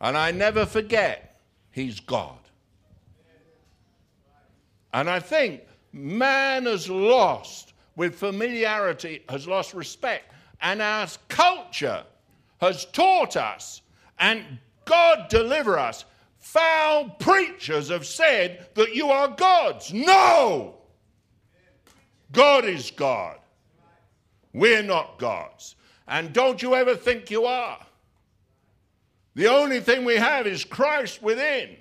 [0.01, 2.39] And I never forget, He's God.
[4.93, 5.63] And I think
[5.93, 7.68] man has lost,
[7.99, 10.33] with familiarity, has lost respect.
[10.63, 12.05] And our culture
[12.61, 13.83] has taught us,
[14.19, 14.45] and
[14.85, 16.05] God deliver us.
[16.39, 19.93] Foul preachers have said that you are gods.
[19.93, 20.77] No!
[22.33, 23.39] God is God.
[24.53, 25.75] We're not gods.
[26.07, 27.85] And don't you ever think you are.
[29.35, 31.77] The only thing we have is Christ within.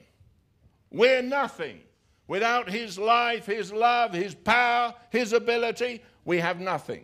[0.91, 1.79] We're nothing.
[2.27, 7.03] Without His life, His love, His power, His ability, we have nothing.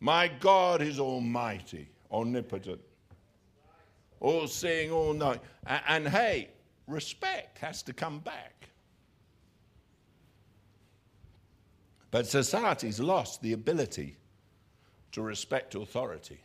[0.00, 2.80] My God is almighty, omnipotent,
[4.20, 5.40] all seeing, all knowing.
[5.66, 6.50] And, and hey,
[6.86, 8.68] respect has to come back.
[12.10, 14.16] But society's lost the ability
[15.12, 16.38] to respect authority.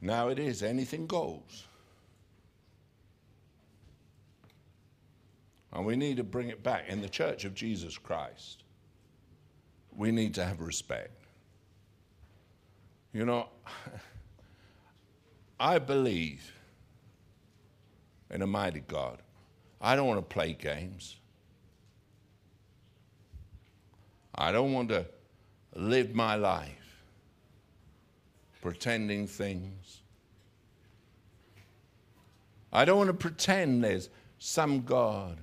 [0.00, 1.66] Now it is anything goes.
[5.74, 6.88] And we need to bring it back.
[6.88, 8.62] In the church of Jesus Christ,
[9.94, 11.10] we need to have respect.
[13.12, 13.48] You know,
[15.60, 16.52] I believe
[18.30, 19.18] in a mighty God.
[19.80, 21.16] I don't want to play games.
[24.34, 25.06] I don't want to
[25.74, 27.02] live my life
[28.62, 30.00] pretending things.
[32.72, 34.08] I don't want to pretend there's
[34.38, 35.38] some God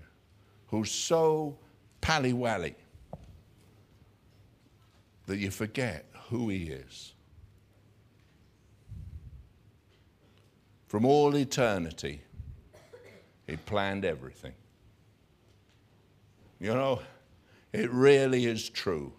[0.72, 1.58] who's so
[2.00, 2.76] pally-wally
[5.28, 7.14] that you forget who he is.
[10.88, 12.22] From all eternity,
[13.48, 14.54] he planned everything.
[16.60, 17.02] You know,
[17.74, 19.14] it really is true.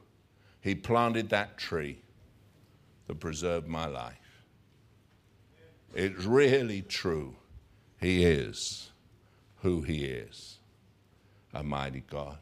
[0.61, 1.99] He planted that tree
[3.07, 4.45] that preserved my life.
[5.95, 7.37] It's really true.
[8.01, 8.91] He is
[9.57, 10.52] who He is
[11.55, 12.39] a mighty God.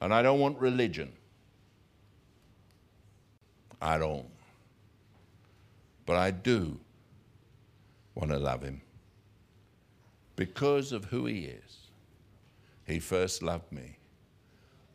[0.00, 1.12] And I don't want religion.
[3.80, 4.28] I don't.
[6.06, 6.78] But I do
[8.14, 8.80] want to love him
[10.36, 11.76] because of who he is.
[12.86, 13.96] He first loved me.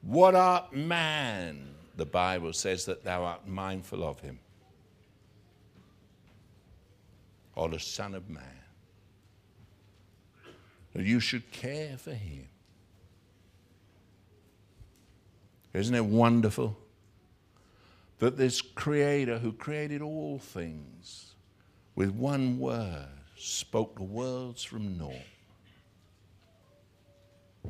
[0.01, 1.76] What art man?
[1.95, 4.39] The Bible says that thou art mindful of him.
[7.56, 8.62] Or the Son of Man.
[10.94, 12.48] That you should care for him.
[15.74, 16.78] Isn't it wonderful
[18.20, 21.34] that this Creator who created all things
[21.96, 25.16] with one word spoke the worlds from naught,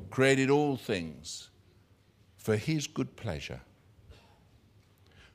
[0.09, 1.49] created all things
[2.37, 3.61] for His good pleasure,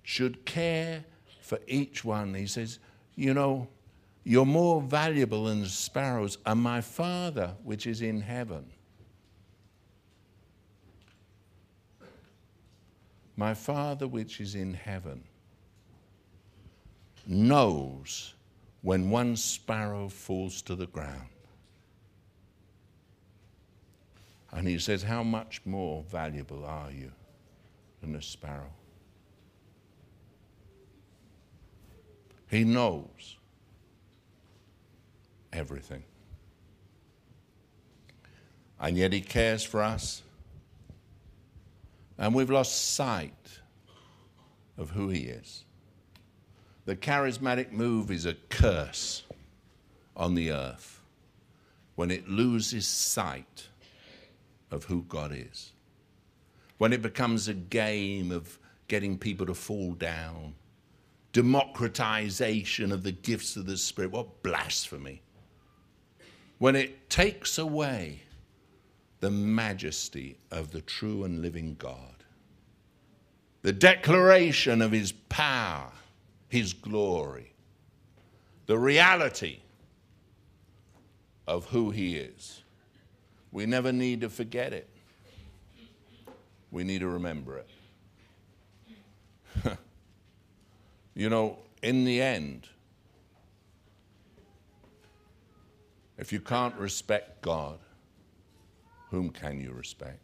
[0.03, 1.05] should care
[1.41, 2.35] for each one?
[2.35, 2.79] He says,
[3.17, 3.67] You know,
[4.29, 8.65] you're more valuable than sparrows, and my Father which is in heaven
[13.39, 15.23] My Father which is in heaven
[17.25, 18.35] knows
[18.83, 21.29] when one sparrow falls to the ground.
[24.51, 27.13] And he says, How much more valuable are you
[28.01, 28.73] than a sparrow?
[32.51, 33.38] He knows
[35.53, 36.05] everything.
[38.81, 40.23] And yet he cares for us
[42.19, 43.61] and we've lost sight
[44.77, 45.65] of who He is.
[46.85, 49.23] The charismatic move is a curse
[50.17, 51.01] on the earth
[51.95, 53.69] when it loses sight
[54.71, 55.73] of who God is.
[56.79, 60.55] When it becomes a game of getting people to fall down,
[61.33, 64.13] democratization of the gifts of the Spirit.
[64.13, 65.23] What blasphemy!
[66.59, 68.23] When it takes away
[69.21, 72.25] the majesty of the true and living God.
[73.63, 75.91] The declaration of his power,
[76.49, 77.53] his glory,
[78.67, 79.59] the reality
[81.47, 82.63] of who he is.
[83.51, 84.89] We never need to forget it.
[86.71, 87.71] We need to remember it.
[91.15, 92.69] you know, in the end,
[96.19, 97.79] if you can't respect God,
[99.11, 100.19] whom can you respect?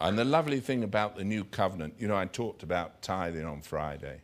[0.00, 3.62] And the lovely thing about the new covenant, you know, I talked about tithing on
[3.62, 4.20] Friday.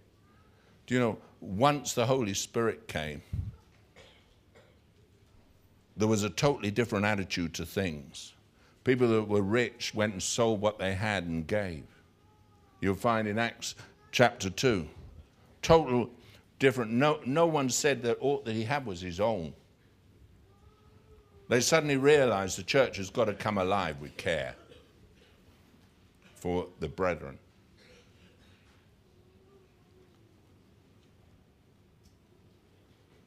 [0.87, 3.23] Do you know, once the Holy Spirit came,
[5.97, 8.35] there was a totally different attitude to things.
[8.83, 11.85] People that were rich went and sold what they had and gave.
[12.81, 13.77] You'll find in Acts
[14.11, 14.89] chapter 2.
[15.63, 16.11] Total
[16.59, 16.91] different.
[16.91, 19.53] No, no one said that all that he had was his own.
[21.51, 24.55] They suddenly realize the church has got to come alive with care
[26.37, 27.37] for the brethren.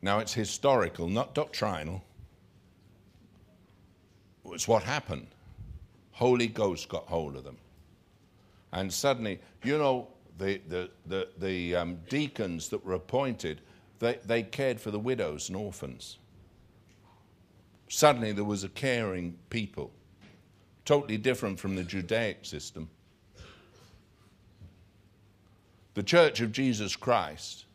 [0.01, 2.01] Now, it's historical, not doctrinal.
[4.45, 5.27] It's what happened.
[6.11, 7.57] Holy Ghost got hold of them.
[8.71, 10.07] And suddenly, you know,
[10.37, 13.59] the, the, the, the um, deacons that were appointed,
[13.99, 16.19] they, they cared for the widows and orphans.
[17.95, 19.91] Suddenly, there was a caring people,
[20.83, 22.89] totally different from the Judaic system.
[25.93, 27.65] The Church of Jesus Christ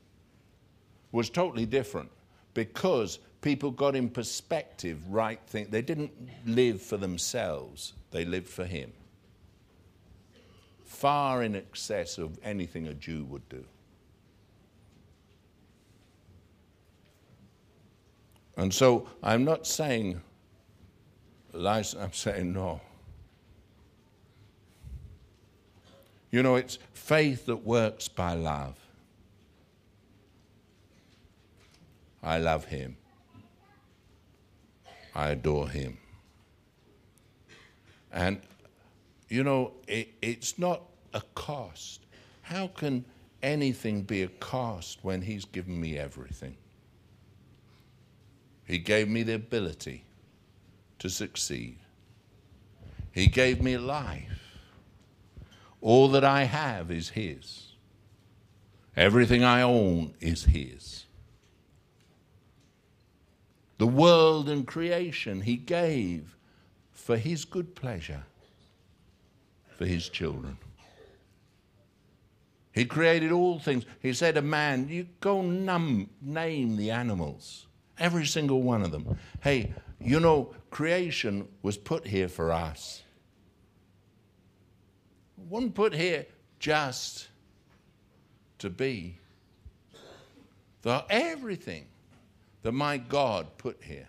[1.12, 2.10] was totally different
[2.52, 5.68] because people got in perspective right thing.
[5.70, 6.10] They didn't
[6.44, 8.92] live for themselves, they lived for Him.
[10.84, 13.64] Far in excess of anything a Jew would do.
[18.58, 20.20] And so I'm not saying
[21.52, 22.80] license, I'm saying no.
[26.32, 28.74] You know, it's faith that works by love.
[32.20, 32.96] I love him.
[35.14, 35.96] I adore him.
[38.12, 38.40] And,
[39.28, 40.82] you know, it, it's not
[41.14, 42.00] a cost.
[42.42, 43.04] How can
[43.40, 46.56] anything be a cost when he's given me everything?
[48.68, 50.04] He gave me the ability
[50.98, 51.78] to succeed.
[53.10, 54.58] He gave me life.
[55.80, 57.72] All that I have is His.
[58.94, 61.06] Everything I own is His.
[63.78, 66.36] The world and creation He gave
[66.92, 68.24] for His good pleasure
[69.78, 70.58] for His children.
[72.72, 73.86] He created all things.
[74.02, 77.64] He said to man, You go num- name the animals,
[77.98, 79.18] every single one of them.
[79.40, 83.02] Hey, you know, creation was put here for us.
[85.48, 86.26] One put here
[86.58, 87.28] just
[88.58, 89.16] to be.
[90.82, 91.86] The everything
[92.62, 94.08] that my God put here.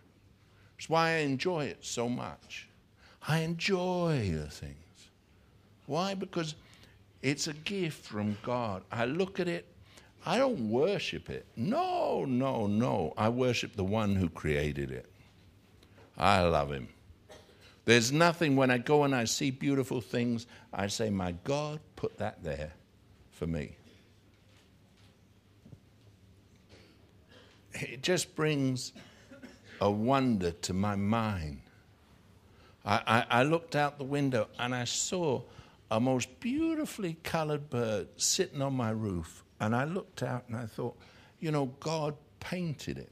[0.77, 2.67] That's why I enjoy it so much.
[3.27, 4.75] I enjoy the things.
[5.87, 6.13] Why?
[6.13, 6.55] Because
[7.21, 8.83] it's a gift from God.
[8.91, 9.65] I look at it,
[10.25, 11.45] I don't worship it.
[11.55, 13.13] No, no, no.
[13.17, 15.05] I worship the one who created it.
[16.17, 16.89] I love him.
[17.85, 22.17] There's nothing when I go and I see beautiful things, I say, My God, put
[22.17, 22.73] that there
[23.31, 23.77] for me.
[27.73, 28.93] It just brings
[29.79, 31.61] a wonder to my mind.
[32.85, 35.41] I, I, I looked out the window and I saw
[35.89, 39.43] a most beautifully colored bird sitting on my roof.
[39.59, 40.97] And I looked out and I thought,
[41.39, 43.11] you know, God painted it.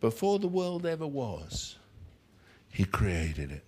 [0.00, 1.76] Before the world ever was,
[2.70, 3.64] He created it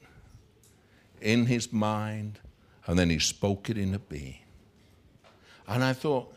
[1.20, 2.38] in His mind,
[2.86, 4.38] and then He spoke it into being.
[5.66, 6.32] And I thought,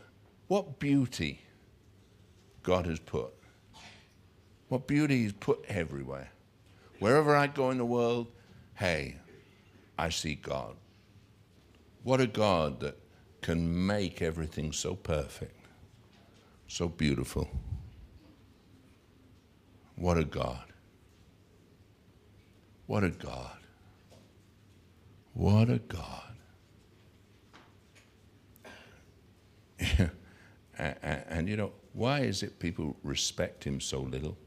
[0.47, 1.41] what beauty
[2.63, 3.33] God has put.
[4.69, 6.29] What beauty He's put everywhere.
[6.99, 8.27] Wherever I go in the world,
[8.75, 9.17] hey,
[9.97, 10.75] I see God.
[12.03, 12.97] What a God that
[13.41, 15.55] can make everything so perfect,
[16.67, 17.49] so beautiful.
[19.95, 20.63] What a God.
[22.85, 23.57] What a God.
[25.33, 26.23] What a God.
[29.97, 30.11] and,
[30.77, 34.37] and, and, you know, why is it people respect him so little?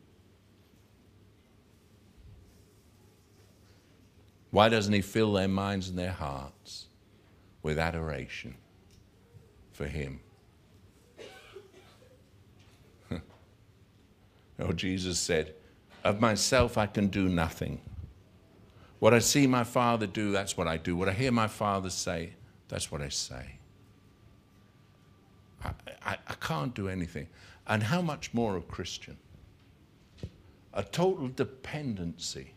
[4.50, 6.86] Why doesn't he fill their minds and their hearts
[7.62, 8.54] with adoration
[9.74, 10.20] for him?
[14.58, 15.54] oh, Jesus said,
[16.02, 17.80] Of myself I can do nothing.
[19.00, 20.96] What I see my Father do, that's what I do.
[20.96, 22.30] What I hear my Father say,
[22.68, 23.58] that's what I say.
[25.62, 25.70] I,
[26.02, 27.26] I, I can't do anything.
[27.66, 29.18] And how much more a Christian?
[30.72, 32.54] A total dependency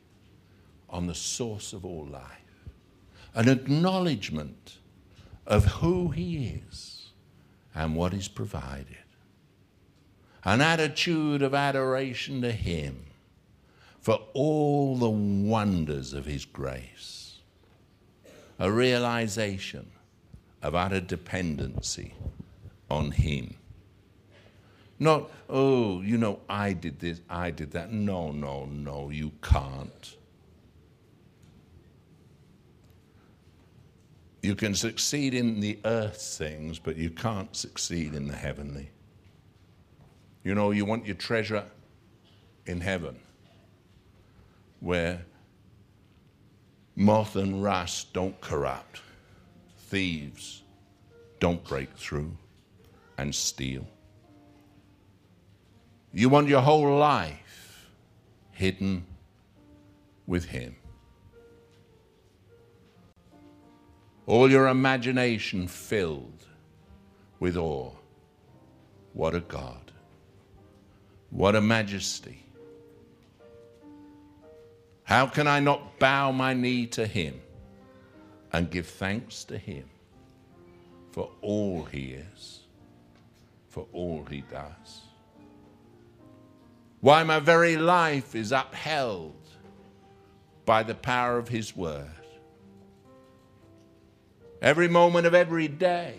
[0.89, 2.22] on the source of all life,
[3.34, 4.78] an acknowledgement
[5.45, 6.97] of who He is
[7.78, 8.97] and what He's provided,
[10.43, 13.05] an attitude of adoration to Him
[14.01, 17.38] for all the wonders of His grace,
[18.57, 19.91] a realization
[20.63, 22.15] of utter dependency
[22.89, 23.53] on Him.
[24.97, 27.93] Not, oh, you know, I did this, I did that.
[27.93, 30.16] No, no, no, you can't.
[34.48, 38.89] You can succeed in the earth things, but you can't succeed in the heavenly.
[40.41, 41.66] You know, you want your treasure
[42.66, 43.20] in heaven.
[44.80, 45.26] where
[46.95, 49.02] moth and rust don't corrupt,
[49.89, 50.64] thieves
[51.41, 52.32] don't break through
[53.18, 53.86] and steal.
[56.14, 57.89] You want your whole life
[58.52, 59.04] hidden
[60.26, 60.78] with Him.
[64.28, 66.45] All your imagination filled
[67.39, 67.93] with awe.
[69.13, 69.93] What a God.
[71.30, 72.43] What a majesty.
[75.03, 77.39] How can I not bow my knee to Him
[78.51, 79.86] and give thanks to Him
[81.11, 82.59] for all He is,
[83.69, 85.03] for all He does?
[86.99, 89.36] Why my very life is upheld
[90.65, 92.26] by the power of His Word.
[94.62, 96.16] Every moment of every day,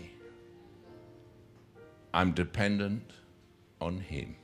[2.15, 3.11] I'm dependent
[3.81, 4.37] on Him.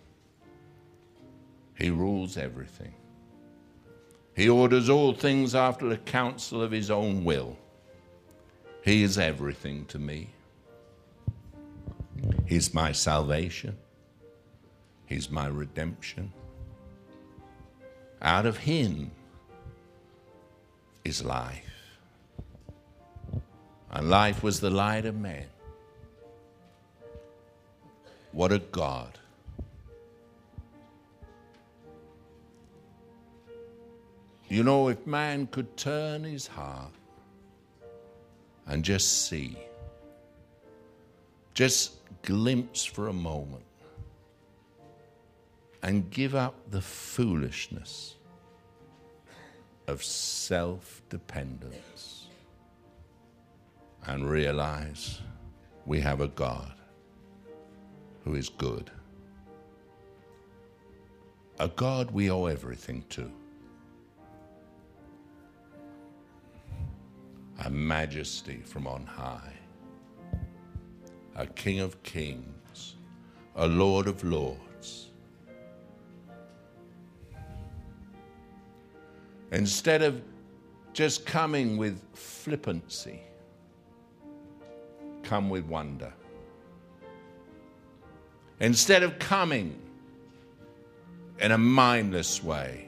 [1.78, 2.95] He rules everything.
[4.34, 7.57] He orders all things after the counsel of His own will.
[8.82, 10.30] He is everything to me.
[12.47, 13.76] He's my salvation.
[15.07, 16.32] He's my redemption.
[18.20, 19.12] Out of Him
[21.05, 21.73] is life.
[23.95, 25.47] And life was the light of man.
[28.32, 29.20] What a God.
[34.49, 36.90] You know, if man could turn his heart
[38.66, 39.57] and just see,
[41.55, 41.92] just
[42.22, 43.64] glimpse for a moment,
[45.84, 48.16] and give up the foolishness
[49.86, 52.13] of self dependence
[54.07, 55.20] and realize
[55.86, 56.72] we have a God
[58.24, 58.90] who is good,
[61.59, 63.30] a God we owe everything to.
[67.64, 69.52] a majesty from on high,
[71.36, 72.96] a King of kings,
[73.57, 75.11] a Lord of lords.
[79.52, 80.20] Instead of
[80.92, 83.20] just coming with flippancy,
[85.24, 86.12] come with wonder.
[88.60, 89.78] Instead of coming
[91.40, 92.86] in a mindless way,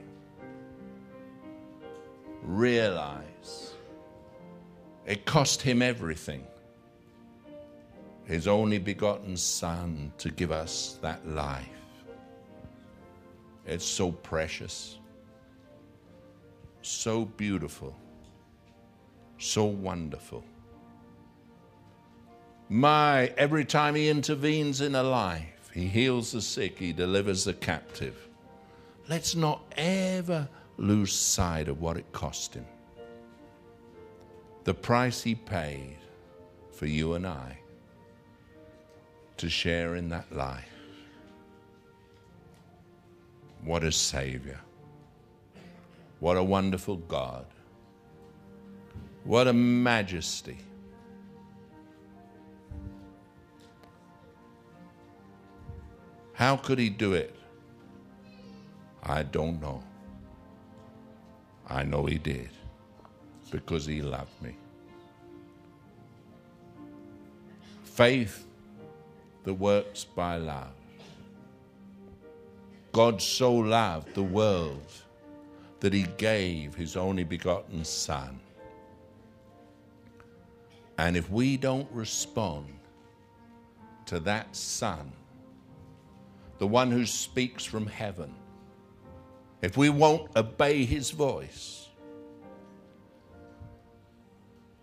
[2.43, 3.75] realize
[5.05, 6.47] it cost him everything.
[8.25, 11.69] His only begotten Son to give us that life.
[13.67, 14.99] It's so precious,
[16.83, 17.97] so beautiful,
[19.39, 20.45] so wonderful.
[22.69, 27.55] My, every time he intervenes in a life, he heals the sick, he delivers the
[27.55, 28.29] captive.
[29.09, 30.49] Let's not ever
[30.79, 32.67] lose sight of what it cost him
[34.67, 35.97] the price he paid
[36.73, 37.57] for you and I
[39.37, 40.69] to share in that life.
[43.63, 44.59] What a Savior.
[46.19, 47.47] What a wonderful God.
[49.23, 50.59] What a majesty.
[56.37, 57.35] How could he do it?
[59.03, 59.83] I don't know.
[61.67, 62.51] I know he did
[63.51, 64.55] because he loved me.
[67.85, 68.47] Faith
[69.45, 70.75] that works by love.
[72.93, 74.93] God so loved the world
[75.81, 78.39] that he gave his only begotten Son.
[80.99, 82.67] And if we don't respond
[84.05, 85.11] to that Son,
[86.59, 88.35] the one who speaks from heaven,
[89.63, 91.89] if we won't obey his voice,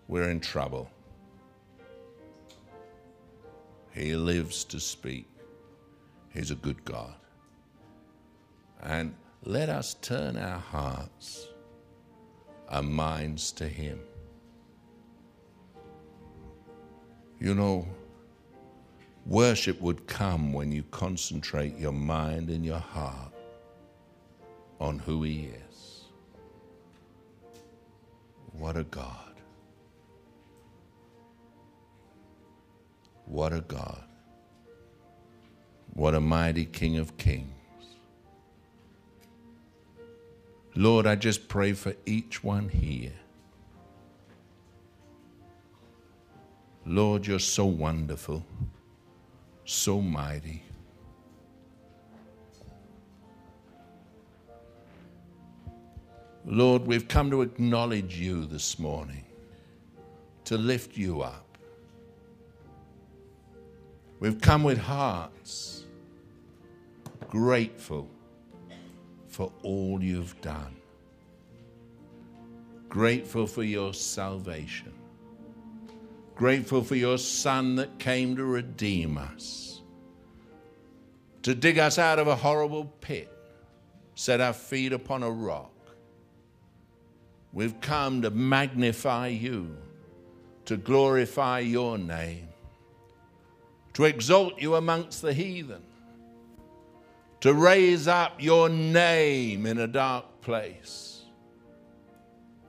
[0.08, 0.90] we're in trouble.
[3.94, 5.28] He lives to speak.
[6.34, 7.14] He's a good God.
[8.82, 11.48] And let us turn our hearts,
[12.70, 14.00] our minds to Him.
[17.40, 17.88] You know,
[19.26, 23.34] worship would come when you concentrate your mind and your heart
[24.80, 26.04] on who He is.
[28.52, 29.34] What a God.
[33.26, 34.04] What a God.
[35.94, 37.50] What a mighty King of Kings.
[40.76, 43.14] Lord, I just pray for each one here.
[46.86, 48.44] Lord, you're so wonderful,
[49.66, 50.64] so mighty.
[56.46, 59.24] Lord, we've come to acknowledge you this morning,
[60.46, 61.58] to lift you up.
[64.20, 65.84] We've come with hearts
[67.34, 68.08] grateful
[69.28, 70.76] for all you've done,
[72.90, 74.94] grateful for your salvation,
[76.36, 79.82] grateful for your Son that came to redeem us,
[81.44, 83.32] to dig us out of a horrible pit,
[84.16, 85.74] set our feet upon a rock
[87.54, 89.78] We've come to magnify you,
[90.66, 92.48] to glorify your name,
[93.94, 95.84] to exalt you amongst the heathen,
[97.42, 101.26] to raise up your name in a dark place.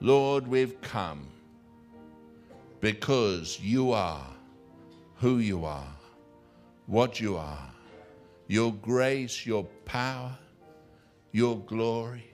[0.01, 1.29] Lord, we've come
[2.85, 4.27] because you are
[5.15, 5.95] who you are,
[6.85, 7.71] what you are,
[8.45, 10.37] your grace, your power,
[11.31, 12.31] your glory.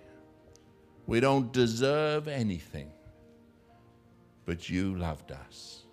[1.07, 2.91] We don't deserve anything,
[4.45, 5.83] but you loved us.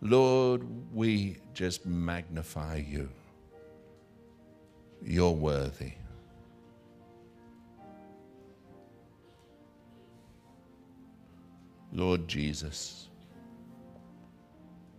[0.00, 0.62] Lord,
[0.94, 3.08] we just magnify you.
[5.02, 5.94] You're worthy.
[11.92, 13.08] Lord Jesus,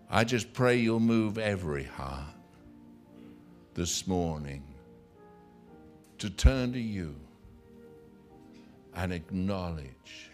[0.09, 2.33] I just pray you'll move every heart
[3.75, 4.63] this morning
[6.17, 7.15] to turn to you
[8.95, 10.31] and acknowledge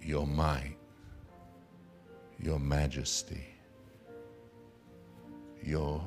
[0.00, 0.76] your might,
[2.38, 3.44] your majesty,
[5.62, 6.02] your